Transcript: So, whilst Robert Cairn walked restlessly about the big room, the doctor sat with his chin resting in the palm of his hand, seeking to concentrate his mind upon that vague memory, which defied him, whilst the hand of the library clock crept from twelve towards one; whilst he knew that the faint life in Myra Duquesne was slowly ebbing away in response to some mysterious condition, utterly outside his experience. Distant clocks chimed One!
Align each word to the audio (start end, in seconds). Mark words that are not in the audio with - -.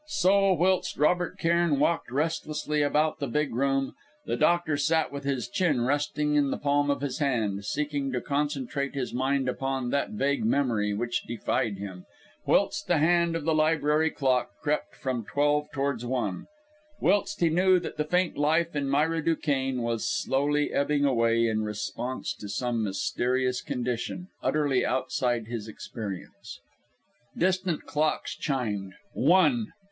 So, 0.07 0.51
whilst 0.53 0.97
Robert 0.97 1.37
Cairn 1.37 1.79
walked 1.79 2.09
restlessly 2.09 2.81
about 2.81 3.19
the 3.19 3.27
big 3.27 3.53
room, 3.53 3.93
the 4.25 4.35
doctor 4.35 4.75
sat 4.75 5.11
with 5.11 5.25
his 5.25 5.47
chin 5.47 5.81
resting 5.85 6.33
in 6.33 6.49
the 6.49 6.57
palm 6.57 6.89
of 6.89 7.01
his 7.01 7.19
hand, 7.19 7.63
seeking 7.65 8.11
to 8.13 8.19
concentrate 8.19 8.95
his 8.95 9.13
mind 9.13 9.47
upon 9.47 9.91
that 9.91 10.09
vague 10.09 10.43
memory, 10.43 10.91
which 10.91 11.25
defied 11.27 11.77
him, 11.77 12.07
whilst 12.47 12.87
the 12.87 12.97
hand 12.97 13.35
of 13.35 13.45
the 13.45 13.53
library 13.53 14.09
clock 14.09 14.49
crept 14.63 14.95
from 14.95 15.23
twelve 15.23 15.67
towards 15.71 16.03
one; 16.03 16.47
whilst 16.99 17.39
he 17.39 17.49
knew 17.49 17.79
that 17.79 17.97
the 17.97 18.03
faint 18.03 18.35
life 18.35 18.75
in 18.75 18.89
Myra 18.89 19.23
Duquesne 19.23 19.83
was 19.83 20.03
slowly 20.09 20.73
ebbing 20.73 21.05
away 21.05 21.45
in 21.45 21.61
response 21.61 22.33
to 22.37 22.49
some 22.49 22.83
mysterious 22.83 23.61
condition, 23.61 24.29
utterly 24.41 24.83
outside 24.83 25.45
his 25.45 25.67
experience. 25.67 26.59
Distant 27.37 27.85
clocks 27.85 28.35
chimed 28.35 28.95
One! 29.13 29.73